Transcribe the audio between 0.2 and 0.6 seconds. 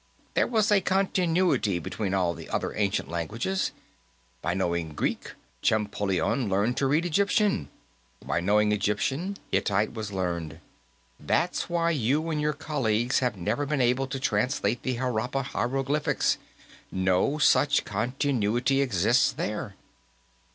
There